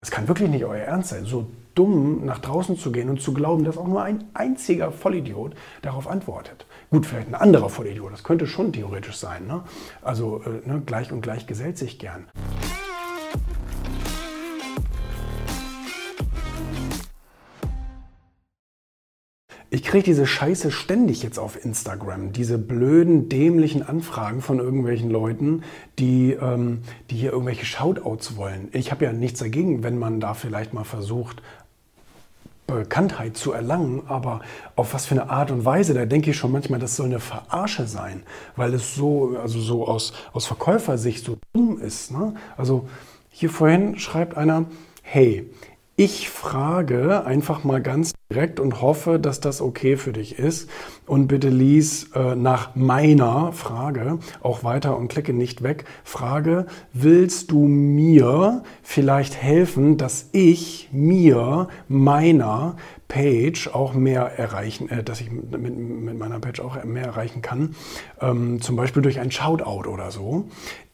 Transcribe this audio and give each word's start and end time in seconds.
Es 0.00 0.12
kann 0.12 0.28
wirklich 0.28 0.48
nicht 0.48 0.64
euer 0.64 0.78
Ernst 0.78 1.08
sein, 1.08 1.24
so 1.24 1.50
dumm 1.74 2.24
nach 2.24 2.38
draußen 2.38 2.78
zu 2.78 2.92
gehen 2.92 3.10
und 3.10 3.20
zu 3.20 3.34
glauben, 3.34 3.64
dass 3.64 3.76
auch 3.76 3.88
nur 3.88 4.02
ein 4.02 4.24
einziger 4.32 4.92
Vollidiot 4.92 5.54
darauf 5.82 6.06
antwortet. 6.06 6.66
Gut, 6.90 7.04
vielleicht 7.04 7.28
ein 7.28 7.34
anderer 7.34 7.68
Vollidiot, 7.68 8.12
das 8.12 8.22
könnte 8.22 8.46
schon 8.46 8.72
theoretisch 8.72 9.16
sein. 9.16 9.48
Ne? 9.48 9.64
Also 10.00 10.40
äh, 10.44 10.68
ne, 10.68 10.82
gleich 10.86 11.10
und 11.10 11.20
gleich 11.20 11.48
gesellt 11.48 11.78
sich 11.78 11.98
gern. 11.98 12.26
Ich 19.70 19.82
kriege 19.82 20.02
diese 20.02 20.26
Scheiße 20.26 20.70
ständig 20.70 21.22
jetzt 21.22 21.38
auf 21.38 21.62
Instagram, 21.62 22.32
diese 22.32 22.56
blöden, 22.56 23.28
dämlichen 23.28 23.82
Anfragen 23.82 24.40
von 24.40 24.60
irgendwelchen 24.60 25.10
Leuten, 25.10 25.62
die, 25.98 26.32
ähm, 26.32 26.78
die 27.10 27.16
hier 27.16 27.32
irgendwelche 27.32 27.66
Shoutouts 27.66 28.36
wollen. 28.36 28.68
Ich 28.72 28.90
habe 28.90 29.04
ja 29.04 29.12
nichts 29.12 29.40
dagegen, 29.40 29.82
wenn 29.82 29.98
man 29.98 30.20
da 30.20 30.32
vielleicht 30.32 30.72
mal 30.72 30.84
versucht, 30.84 31.42
Bekanntheit 32.66 33.36
zu 33.36 33.52
erlangen, 33.52 34.02
aber 34.08 34.40
auf 34.74 34.94
was 34.94 35.04
für 35.04 35.14
eine 35.20 35.28
Art 35.28 35.50
und 35.50 35.66
Weise, 35.66 35.92
da 35.92 36.06
denke 36.06 36.30
ich 36.30 36.36
schon 36.36 36.52
manchmal, 36.52 36.80
das 36.80 36.96
soll 36.96 37.06
eine 37.06 37.20
Verarsche 37.20 37.86
sein, 37.86 38.22
weil 38.56 38.72
es 38.72 38.94
so, 38.94 39.36
also 39.38 39.60
so 39.60 39.86
aus, 39.86 40.14
aus 40.32 40.46
Verkäufersicht 40.46 41.24
so 41.24 41.38
dumm 41.52 41.78
ist. 41.78 42.10
Ne? 42.10 42.34
Also 42.56 42.88
hier 43.30 43.50
vorhin 43.50 43.98
schreibt 43.98 44.34
einer, 44.36 44.64
hey, 45.02 45.50
ich 45.98 46.30
frage 46.30 47.26
einfach 47.26 47.64
mal 47.64 47.82
ganz 47.82 48.12
direkt 48.30 48.60
und 48.60 48.80
hoffe, 48.80 49.18
dass 49.18 49.40
das 49.40 49.60
okay 49.60 49.96
für 49.96 50.12
dich 50.12 50.38
ist. 50.38 50.70
Und 51.06 51.26
bitte 51.26 51.48
lies 51.48 52.12
äh, 52.14 52.36
nach 52.36 52.76
meiner 52.76 53.52
Frage 53.52 54.20
auch 54.40 54.62
weiter 54.62 54.96
und 54.96 55.08
klicke 55.08 55.32
nicht 55.32 55.64
weg. 55.64 55.86
Frage, 56.04 56.66
willst 56.92 57.50
du 57.50 57.66
mir 57.66 58.62
vielleicht 58.84 59.42
helfen, 59.42 59.96
dass 59.96 60.28
ich 60.30 60.88
mir 60.92 61.66
meiner 61.88 62.76
Page 63.08 63.66
auch 63.74 63.94
mehr 63.94 64.38
erreichen, 64.38 64.88
äh, 64.90 65.02
dass 65.02 65.20
ich 65.20 65.32
mit, 65.32 65.76
mit, 65.76 66.16
meiner 66.16 66.38
Page 66.38 66.60
auch 66.60 66.84
mehr 66.84 67.06
erreichen 67.06 67.42
kann, 67.42 67.74
ähm, 68.20 68.60
zum 68.60 68.76
Beispiel 68.76 69.02
durch 69.02 69.18
ein 69.18 69.32
Shoutout 69.32 69.90
oder 69.90 70.12
so. 70.12 70.44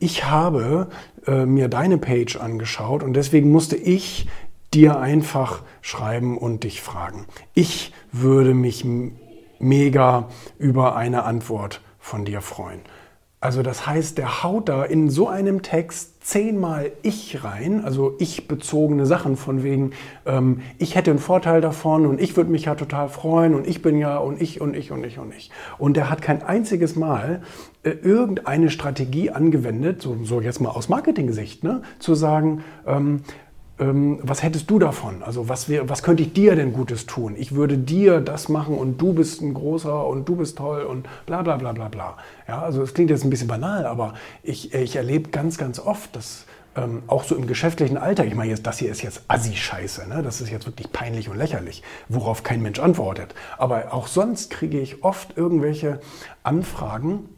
Ich 0.00 0.24
habe 0.24 0.88
äh, 1.26 1.46
mir 1.46 1.68
deine 1.68 1.98
Page 1.98 2.36
angeschaut 2.36 3.04
und 3.04 3.14
deswegen 3.14 3.52
musste 3.52 3.76
ich 3.76 4.26
dir 4.74 4.98
einfach 4.98 5.62
schreiben 5.80 6.36
und 6.36 6.64
dich 6.64 6.82
fragen. 6.82 7.26
Ich 7.54 7.92
würde 8.12 8.54
mich 8.54 8.84
mega 9.58 10.28
über 10.58 10.96
eine 10.96 11.24
Antwort 11.24 11.80
von 11.98 12.24
dir 12.24 12.40
freuen. 12.40 12.80
Also 13.40 13.62
das 13.62 13.86
heißt, 13.86 14.18
der 14.18 14.42
haut 14.42 14.68
da 14.68 14.82
in 14.82 15.10
so 15.10 15.28
einem 15.28 15.62
Text 15.62 16.24
zehnmal 16.26 16.90
ich 17.02 17.44
rein, 17.44 17.84
also 17.84 18.16
ich 18.18 18.48
bezogene 18.48 19.06
Sachen 19.06 19.36
von 19.36 19.62
wegen, 19.62 19.92
ähm, 20.26 20.60
ich 20.78 20.96
hätte 20.96 21.12
einen 21.12 21.20
Vorteil 21.20 21.60
davon 21.60 22.04
und 22.04 22.20
ich 22.20 22.36
würde 22.36 22.50
mich 22.50 22.64
ja 22.64 22.74
total 22.74 23.08
freuen 23.08 23.54
und 23.54 23.68
ich 23.68 23.80
bin 23.80 23.96
ja 23.96 24.18
und 24.18 24.42
ich 24.42 24.60
und 24.60 24.74
ich 24.74 24.90
und 24.90 25.04
ich 25.04 25.20
und 25.20 25.32
ich. 25.32 25.52
Und 25.78 25.96
der 25.96 26.10
hat 26.10 26.20
kein 26.20 26.42
einziges 26.42 26.96
Mal 26.96 27.42
äh, 27.84 27.90
irgendeine 27.90 28.70
Strategie 28.70 29.30
angewendet, 29.30 30.02
so, 30.02 30.16
so 30.24 30.40
jetzt 30.40 30.60
mal 30.60 30.70
aus 30.70 30.88
Marketing-Sicht, 30.88 31.62
ne, 31.62 31.82
zu 32.00 32.16
sagen, 32.16 32.64
ähm, 32.88 33.22
was 33.78 34.42
hättest 34.42 34.68
du 34.70 34.80
davon? 34.80 35.22
Also 35.22 35.48
was, 35.48 35.68
wär, 35.68 35.88
was 35.88 36.02
könnte 36.02 36.24
ich 36.24 36.32
dir 36.32 36.56
denn 36.56 36.72
Gutes 36.72 37.06
tun? 37.06 37.36
Ich 37.38 37.54
würde 37.54 37.78
dir 37.78 38.20
das 38.20 38.48
machen 38.48 38.76
und 38.76 38.98
du 38.98 39.12
bist 39.12 39.40
ein 39.40 39.54
großer 39.54 40.04
und 40.06 40.28
du 40.28 40.36
bist 40.36 40.58
toll 40.58 40.82
und 40.82 41.06
bla 41.26 41.42
bla 41.42 41.56
bla 41.56 41.72
bla 41.72 41.88
bla. 41.88 42.16
Ja, 42.48 42.62
also 42.62 42.82
es 42.82 42.92
klingt 42.92 43.10
jetzt 43.10 43.24
ein 43.24 43.30
bisschen 43.30 43.46
banal, 43.46 43.86
aber 43.86 44.14
ich, 44.42 44.74
ich 44.74 44.96
erlebe 44.96 45.30
ganz, 45.30 45.58
ganz 45.58 45.78
oft, 45.78 46.16
dass 46.16 46.46
ähm, 46.74 47.02
auch 47.06 47.22
so 47.22 47.36
im 47.36 47.46
geschäftlichen 47.46 47.96
Alter, 47.96 48.24
ich 48.24 48.34
meine, 48.34 48.54
das 48.54 48.78
hier 48.78 48.90
ist 48.90 49.02
jetzt 49.02 49.22
Assi-Scheiße, 49.28 50.08
ne? 50.08 50.22
das 50.22 50.40
ist 50.40 50.50
jetzt 50.50 50.66
wirklich 50.66 50.90
peinlich 50.90 51.28
und 51.28 51.36
lächerlich, 51.36 51.82
worauf 52.08 52.42
kein 52.42 52.60
Mensch 52.62 52.80
antwortet. 52.80 53.34
Aber 53.58 53.92
auch 53.92 54.08
sonst 54.08 54.50
kriege 54.50 54.80
ich 54.80 55.04
oft 55.04 55.36
irgendwelche 55.36 56.00
Anfragen, 56.42 57.28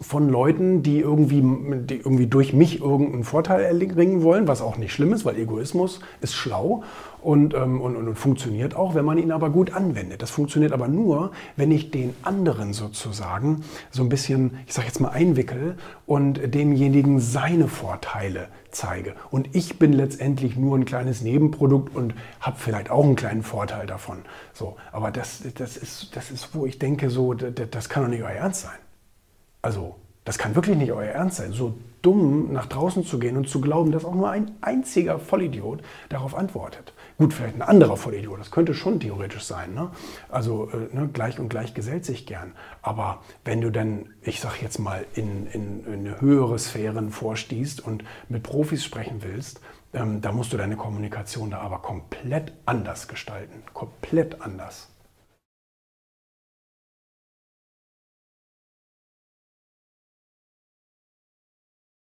von 0.00 0.28
Leuten, 0.28 0.82
die 0.82 1.00
irgendwie, 1.00 1.42
die 1.42 1.96
irgendwie 1.96 2.26
durch 2.26 2.52
mich 2.52 2.80
irgendeinen 2.80 3.24
Vorteil 3.24 3.60
erringen 3.62 4.22
wollen, 4.22 4.48
was 4.48 4.62
auch 4.62 4.76
nicht 4.78 4.92
schlimm 4.92 5.12
ist, 5.12 5.24
weil 5.24 5.38
Egoismus 5.38 6.00
ist 6.20 6.34
schlau 6.34 6.82
und, 7.20 7.54
ähm, 7.54 7.80
und, 7.80 7.96
und, 7.96 8.14
funktioniert 8.16 8.74
auch, 8.74 8.94
wenn 8.94 9.04
man 9.04 9.18
ihn 9.18 9.30
aber 9.30 9.50
gut 9.50 9.74
anwendet. 9.74 10.22
Das 10.22 10.30
funktioniert 10.30 10.72
aber 10.72 10.88
nur, 10.88 11.30
wenn 11.56 11.70
ich 11.70 11.90
den 11.90 12.14
anderen 12.22 12.72
sozusagen 12.72 13.62
so 13.90 14.02
ein 14.02 14.08
bisschen, 14.08 14.58
ich 14.66 14.72
sage 14.72 14.88
jetzt 14.88 15.00
mal, 15.00 15.10
einwickel 15.10 15.76
und 16.06 16.54
demjenigen 16.54 17.20
seine 17.20 17.68
Vorteile 17.68 18.48
zeige. 18.70 19.14
Und 19.30 19.54
ich 19.54 19.78
bin 19.78 19.92
letztendlich 19.92 20.56
nur 20.56 20.76
ein 20.76 20.84
kleines 20.84 21.20
Nebenprodukt 21.20 21.94
und 21.94 22.14
habe 22.40 22.56
vielleicht 22.58 22.90
auch 22.90 23.04
einen 23.04 23.16
kleinen 23.16 23.42
Vorteil 23.42 23.86
davon. 23.86 24.18
So, 24.52 24.76
aber 24.90 25.10
das, 25.10 25.42
das, 25.54 25.76
ist, 25.76 26.16
das 26.16 26.30
ist, 26.30 26.54
wo 26.54 26.66
ich 26.66 26.78
denke, 26.78 27.10
so, 27.10 27.34
das, 27.34 27.52
das 27.70 27.88
kann 27.88 28.02
doch 28.02 28.10
nicht 28.10 28.22
euer 28.22 28.30
Ernst 28.30 28.62
sein. 28.62 28.78
Also, 29.62 29.96
das 30.24 30.38
kann 30.38 30.54
wirklich 30.54 30.76
nicht 30.76 30.92
euer 30.92 31.10
Ernst 31.10 31.38
sein, 31.38 31.52
so 31.52 31.74
dumm 32.02 32.52
nach 32.52 32.66
draußen 32.66 33.04
zu 33.04 33.18
gehen 33.18 33.36
und 33.36 33.48
zu 33.48 33.60
glauben, 33.60 33.92
dass 33.92 34.04
auch 34.04 34.14
nur 34.14 34.30
ein 34.30 34.52
einziger 34.60 35.18
Vollidiot 35.18 35.82
darauf 36.08 36.34
antwortet. 36.34 36.92
Gut, 37.16 37.32
vielleicht 37.32 37.54
ein 37.54 37.62
anderer 37.62 37.96
Vollidiot, 37.96 38.40
das 38.40 38.50
könnte 38.50 38.74
schon 38.74 38.98
theoretisch 38.98 39.44
sein. 39.44 39.74
Ne? 39.74 39.90
Also 40.28 40.68
äh, 40.70 40.94
ne, 40.94 41.08
gleich 41.12 41.38
und 41.38 41.48
gleich 41.48 41.74
gesellt 41.74 42.04
sich 42.04 42.26
gern. 42.26 42.52
Aber 42.82 43.22
wenn 43.44 43.60
du 43.60 43.70
dann, 43.70 44.10
ich 44.22 44.40
sag 44.40 44.60
jetzt 44.60 44.78
mal, 44.78 45.06
in, 45.14 45.46
in, 45.46 45.84
in 45.86 46.20
höhere 46.20 46.58
Sphären 46.58 47.10
vorstehst 47.10 47.80
und 47.80 48.04
mit 48.28 48.42
Profis 48.42 48.84
sprechen 48.84 49.22
willst, 49.22 49.60
ähm, 49.94 50.20
da 50.20 50.32
musst 50.32 50.52
du 50.52 50.56
deine 50.56 50.76
Kommunikation 50.76 51.50
da 51.50 51.58
aber 51.58 51.78
komplett 51.78 52.52
anders 52.66 53.06
gestalten. 53.08 53.62
Komplett 53.72 54.40
anders. 54.40 54.91